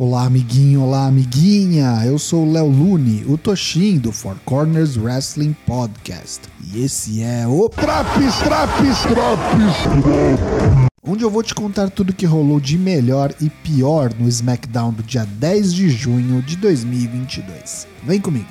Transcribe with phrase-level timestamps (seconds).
[0.00, 2.04] Olá, amiguinho, olá, amiguinha.
[2.06, 6.42] Eu sou o Léo Lune, o Toshin do Four Corners Wrestling Podcast.
[6.72, 9.74] E esse é o Traps, traps, traps.
[11.02, 15.02] onde eu vou te contar tudo que rolou de melhor e pior no SmackDown do
[15.02, 17.88] dia 10 de junho de 2022.
[18.04, 18.46] Vem comigo.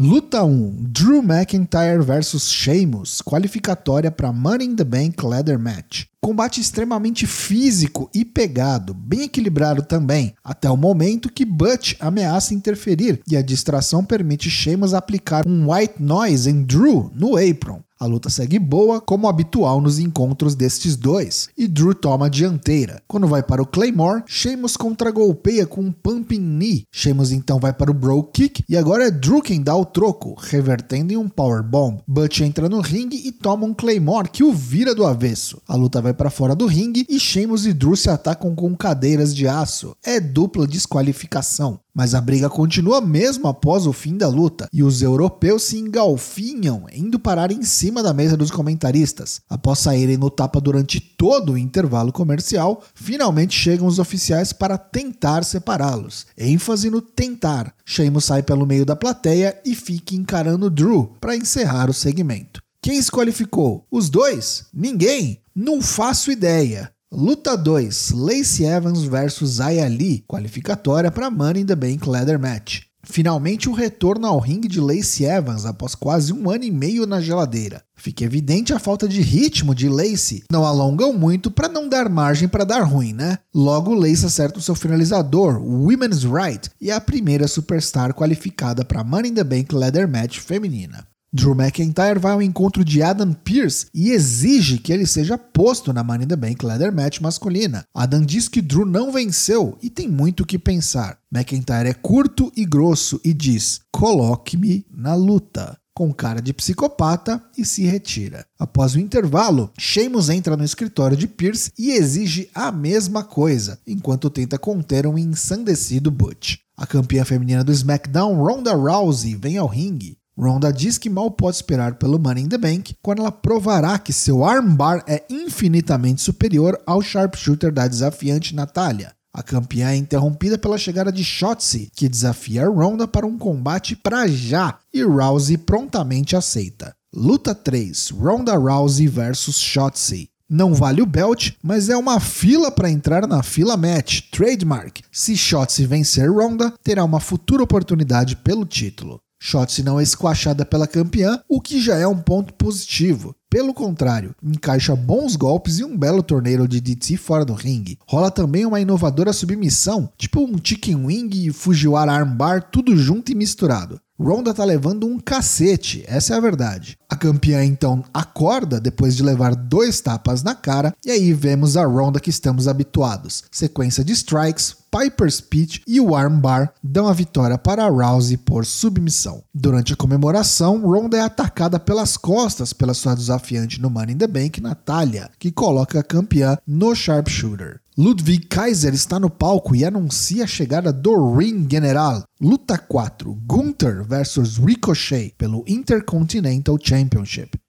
[0.00, 6.04] Luta 1: Drew McIntyre vs Sheamus, qualificatória para Money in the Bank Leather Match.
[6.20, 13.20] Combate extremamente físico e pegado, bem equilibrado também, até o momento que Butch ameaça interferir
[13.28, 17.82] e a distração permite Sheamus aplicar um White Noise em Drew no apron.
[18.00, 23.02] A luta segue boa, como habitual nos encontros destes dois, e Drew toma a dianteira.
[23.08, 26.84] Quando vai para o Claymore, Sheamus contra-golpeia com um Pumping Knee.
[26.92, 30.36] Sheamus então vai para o Bro Kick e agora é Drew quem dá o troco,
[30.38, 31.98] revertendo em um Power Bomb.
[32.06, 35.60] Butch entra no ringue e toma um Claymore que o vira do avesso.
[35.66, 39.34] A luta vai para fora do ringue e Sheamus e Drew se atacam com cadeiras
[39.34, 39.96] de aço.
[40.04, 41.80] É dupla desqualificação.
[41.98, 46.86] Mas a briga continua mesmo após o fim da luta, e os europeus se engalfinham,
[46.92, 49.40] indo parar em cima da mesa dos comentaristas.
[49.48, 55.44] Após saírem no tapa durante todo o intervalo comercial, finalmente chegam os oficiais para tentar
[55.44, 56.26] separá-los.
[56.36, 57.74] ênfase no tentar.
[57.84, 62.62] Sheamus sai pelo meio da plateia e fica encarando Drew para encerrar o segmento.
[62.80, 63.86] Quem se qualificou?
[63.90, 64.66] Os dois?
[64.72, 65.40] Ninguém?
[65.54, 66.92] Não faço ideia.
[67.10, 72.87] Luta 2: Lacey Evans vs Aya Lee, qualificatória para Money in the Bank Leather Match.
[73.10, 77.22] Finalmente o retorno ao ringue de Lacey Evans após quase um ano e meio na
[77.22, 77.82] geladeira.
[77.96, 80.44] Fica evidente a falta de ritmo de Lacey.
[80.52, 83.38] Não alongam muito para não dar margem para dar ruim, né?
[83.52, 88.84] Logo, Lacey acerta o seu finalizador, o Women's Right, e é a primeira superstar qualificada
[88.84, 91.06] para Money in the Bank Leather Match feminina.
[91.30, 96.02] Drew McIntyre vai ao encontro de Adam Pearce e exige que ele seja posto na
[96.02, 97.84] Money in the Bank Leather Match masculina.
[97.94, 101.18] Adam diz que Drew não venceu e tem muito o que pensar.
[101.30, 107.64] McIntyre é curto e grosso e diz: coloque-me na luta com cara de psicopata e
[107.64, 108.46] se retira.
[108.56, 114.30] Após o intervalo, Sheamus entra no escritório de Pierce e exige a mesma coisa, enquanto
[114.30, 116.58] tenta conter um ensandecido Butch.
[116.76, 120.16] A campeã feminina do SmackDown, Ronda Rousey, vem ao ringue.
[120.38, 124.12] Ronda diz que mal pode esperar pelo Money in the Bank quando ela provará que
[124.12, 129.12] seu armbar é infinitamente superior ao sharpshooter da desafiante Natália.
[129.34, 134.28] A campeã é interrompida pela chegada de Shotzi, que desafia Ronda para um combate pra
[134.28, 136.94] já, e Rousey prontamente aceita.
[137.12, 140.30] Luta 3: Ronda Rousey vs Shotzi.
[140.48, 145.02] Não vale o belt, mas é uma fila para entrar na fila match, trademark.
[145.12, 149.20] Se Shotzi vencer Ronda, terá uma futura oportunidade pelo título.
[149.40, 153.34] Shotzi não é esquachada pela campeã, o que já é um ponto positivo.
[153.48, 157.98] Pelo contrário, encaixa bons golpes e um belo torneio de DT fora do ringue.
[158.06, 163.34] Rola também uma inovadora submissão, tipo um chicken wing e Fujiwara armbar, tudo junto e
[163.34, 164.00] misturado.
[164.20, 166.98] Ronda tá levando um cacete, essa é a verdade.
[167.10, 171.86] A campeã então acorda depois de levar dois tapas na cara, e aí vemos a
[171.86, 173.44] Ronda que estamos habituados.
[173.50, 179.42] Sequência de strikes, Piper's Pitch e o armbar dão a vitória para Rousey por submissão.
[179.54, 184.26] Durante a comemoração, Ronda é atacada pelas costas pela sua desafiante no Money in the
[184.26, 187.80] Bank, Natália, que coloca a campeã no sharpshooter.
[188.00, 192.22] Ludwig Kaiser está no palco e anuncia a chegada do Ring General.
[192.40, 196.97] Luta 4: Gunther vs Ricochet pelo Intercontinental Championship.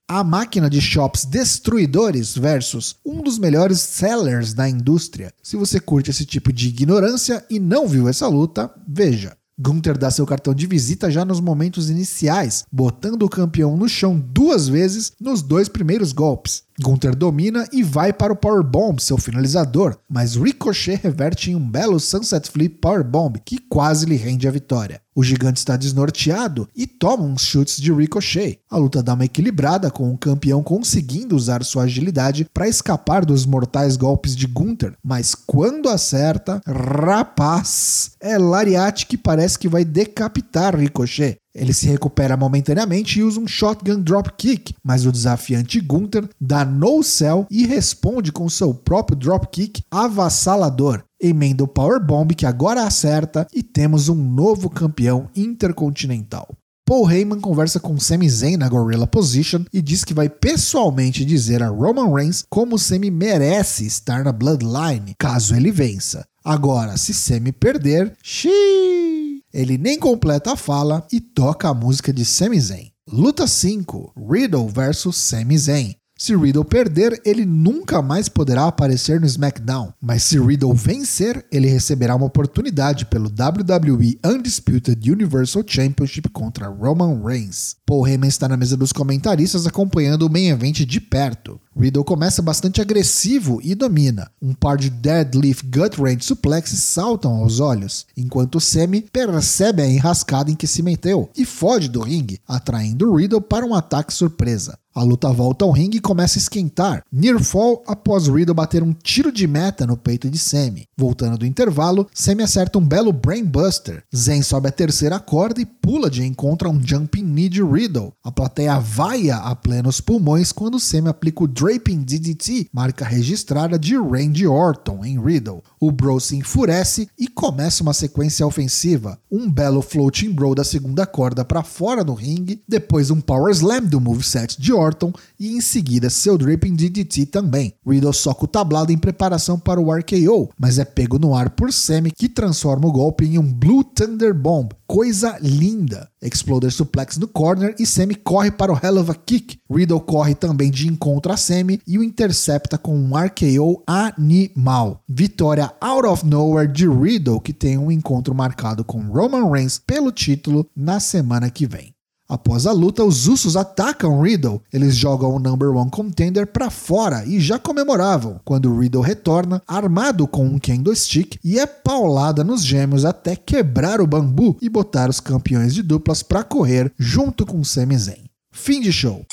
[0.07, 5.31] A máquina de shops destruidores versus um dos melhores sellers da indústria.
[5.43, 9.37] Se você curte esse tipo de ignorância e não viu essa luta, veja.
[9.61, 14.17] Gunther dá seu cartão de visita já nos momentos iniciais, botando o campeão no chão
[14.17, 16.63] duas vezes nos dois primeiros golpes.
[16.81, 21.99] Gunther domina e vai para o Powerbomb, seu finalizador, mas Ricochet reverte em um belo
[21.99, 25.01] Sunset Flip Powerbomb que quase lhe rende a vitória.
[25.15, 28.59] O gigante está desnorteado e toma uns chutes de Ricochet.
[28.69, 33.45] A luta dá uma equilibrada, com o campeão conseguindo usar sua agilidade para escapar dos
[33.45, 40.75] mortais golpes de Gunther, mas quando acerta, rapaz, é Lariat que parece que vai decapitar
[40.75, 41.37] Ricochet.
[41.53, 47.03] Ele se recupera momentaneamente e usa um shotgun dropkick, mas o desafiante Gunther dá no
[47.03, 51.03] cell e responde com seu próprio dropkick avassalador.
[51.21, 56.47] Emenda o Powerbomb que agora acerta e temos um novo campeão intercontinental.
[56.85, 61.61] Paul Heyman conversa com Sami Zayn na Gorilla Position e diz que vai pessoalmente dizer
[61.61, 66.25] a Roman Reigns como Sami merece estar na Bloodline caso ele vença.
[66.43, 69.43] Agora, se Sami perder, xiii!
[69.53, 72.91] Ele nem completa a fala e toca a música de Sami Zayn.
[73.07, 75.95] Luta 5: Riddle vs Sami Zayn.
[76.21, 81.69] Se Riddle perder, ele nunca mais poderá aparecer no SmackDown, mas se Riddle vencer, ele
[81.69, 87.77] receberá uma oportunidade pelo WWE Undisputed Universal Championship contra Roman Reigns.
[87.89, 91.59] Paul Heyman está na mesa dos comentaristas acompanhando o main event de perto.
[91.75, 94.29] Riddle começa bastante agressivo e domina.
[94.39, 100.51] Um par de deadlift gut wrench suplexes saltam aos olhos, enquanto Sami percebe a enrascada
[100.51, 104.77] em que se meteu e foge do ringue, atraindo Riddle para um ataque surpresa.
[104.93, 107.03] A luta volta ao ringue e começa a esquentar.
[107.09, 110.87] Near fall após Riddle bater um tiro de meta no peito de Sami.
[110.97, 114.03] Voltando do intervalo, Sami acerta um belo brainbuster.
[114.13, 117.78] Zen sobe a terceira corda e pula de encontro a um jumping knee de Riddle.
[118.23, 123.95] A plateia vaia a plenos pulmões quando Sami aplica o Draping DDT, marca registrada de
[123.95, 125.63] Randy Orton em Riddle.
[125.79, 129.17] O Bro se enfurece e começa uma sequência ofensiva.
[129.31, 133.85] Um belo floating bro da segunda corda para fora do ringue, depois um power slam
[133.85, 137.73] do moveset de Orton e em seguida seu Dripping DDT também.
[137.87, 141.71] Riddle soca o tablado em preparação para o RKO, mas é pego no ar por
[141.71, 144.78] Sammy que transforma o golpe em um Blue Thunder Bomb.
[144.89, 146.09] Coisa linda!
[146.19, 149.59] Exploder suplex no corner e Sammy corre para o Hell of a Kick.
[149.71, 155.03] Riddle corre também de encontro a Sammy e o intercepta com um RKO animal.
[155.07, 160.11] Vitória out of nowhere de Riddle que tem um encontro marcado com Roman Reigns pelo
[160.11, 161.93] título na semana que vem.
[162.29, 164.61] Após a luta, os Usos atacam Riddle.
[164.71, 170.27] Eles jogam o Number One Contender para fora e já comemoravam quando Riddle retorna armado
[170.27, 175.09] com um Kendo Stick e é paulada nos gêmeos até quebrar o bambu e botar
[175.09, 178.25] os campeões de duplas para correr junto com Sami Zayn.
[178.51, 179.25] Fim de show.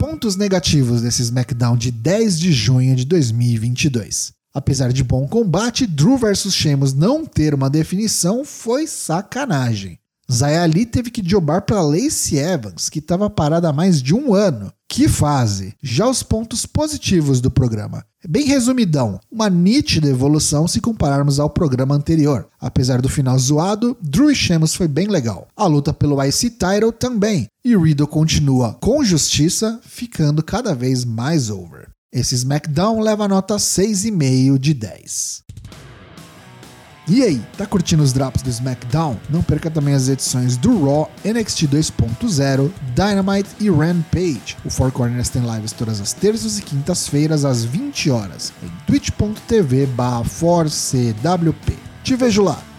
[0.00, 4.32] Pontos negativos desse SmackDown de 10 de junho de 2022.
[4.52, 10.00] Apesar de bom combate, Drew vs Sheamus não ter uma definição foi sacanagem.
[10.30, 14.32] Zaya Ali teve que jobar para Lacey Evans, que estava parada há mais de um
[14.32, 14.72] ano.
[14.88, 15.74] Que fase!
[15.82, 18.04] Já os pontos positivos do programa.
[18.28, 22.46] Bem resumidão, uma nítida evolução se compararmos ao programa anterior.
[22.60, 25.48] Apesar do final zoado, Drew e Sheamus foi bem legal.
[25.56, 27.46] A luta pelo IC Title também.
[27.64, 31.88] E Riddle continua com justiça, ficando cada vez mais over.
[32.12, 35.42] Esse SmackDown leva nota 6,5 de 10.
[37.12, 39.16] E aí, tá curtindo os drops do SmackDown?
[39.28, 44.56] Não perca também as edições do Raw, NXT 2.0, Dynamite e Rampage.
[44.64, 51.76] O Four Corners tem lives todas as terças e quintas-feiras às 20 horas em twitch.tv/4cwp.
[52.04, 52.69] Te vejo lá!